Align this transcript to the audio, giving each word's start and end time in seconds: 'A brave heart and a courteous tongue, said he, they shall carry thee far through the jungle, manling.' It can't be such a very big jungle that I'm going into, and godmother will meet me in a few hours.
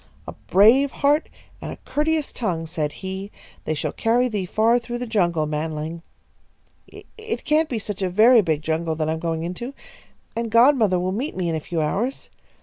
'A 0.27 0.31
brave 0.49 0.89
heart 1.05 1.29
and 1.61 1.71
a 1.71 1.75
courteous 1.85 2.31
tongue, 2.33 2.65
said 2.65 2.91
he, 3.05 3.29
they 3.65 3.75
shall 3.75 3.91
carry 3.91 4.27
thee 4.27 4.47
far 4.47 4.79
through 4.79 4.97
the 4.97 5.05
jungle, 5.05 5.45
manling.' 5.45 6.01
It 6.87 7.45
can't 7.45 7.69
be 7.69 7.77
such 7.77 8.01
a 8.01 8.09
very 8.09 8.41
big 8.41 8.63
jungle 8.63 8.95
that 8.95 9.07
I'm 9.07 9.19
going 9.19 9.43
into, 9.43 9.75
and 10.35 10.49
godmother 10.49 10.99
will 10.99 11.11
meet 11.11 11.37
me 11.37 11.49
in 11.49 11.55
a 11.55 11.59
few 11.59 11.81
hours. 11.81 12.31